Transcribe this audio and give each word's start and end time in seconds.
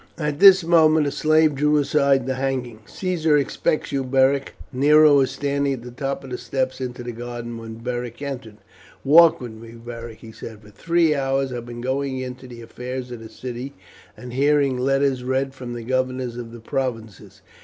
At 0.17 0.39
this 0.39 0.63
moment 0.63 1.05
a 1.05 1.11
slave 1.11 1.53
drew 1.53 1.77
aside 1.77 2.25
the 2.25 2.33
hanging: 2.33 2.79
"Caesar 2.87 3.37
expects 3.37 3.91
you, 3.91 4.03
Beric." 4.03 4.55
Nero 4.73 5.17
was 5.17 5.29
standing 5.29 5.73
at 5.73 5.83
the 5.83 5.91
top 5.91 6.23
of 6.23 6.31
the 6.31 6.39
steps 6.39 6.81
into 6.81 7.03
the 7.03 7.11
garden 7.11 7.59
when 7.59 7.75
Beric 7.75 8.19
entered. 8.19 8.57
"Walk 9.03 9.39
with 9.39 9.51
me, 9.51 9.73
Beric," 9.73 10.17
he 10.21 10.31
said. 10.31 10.63
"For 10.63 10.71
three 10.71 11.13
hours 11.13 11.51
I 11.51 11.55
have 11.57 11.67
been 11.67 11.81
going 11.81 12.17
into 12.17 12.47
the 12.47 12.63
affairs 12.63 13.11
of 13.11 13.19
the 13.19 13.29
city, 13.29 13.75
and 14.17 14.33
hearing 14.33 14.75
letters 14.75 15.23
read 15.23 15.53
from 15.53 15.73
the 15.73 15.83
governors 15.83 16.35
of 16.35 16.51
the 16.51 16.61
provinces. 16.61 17.43